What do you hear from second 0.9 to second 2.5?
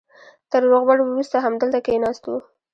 وروسته همدلته کېناستو.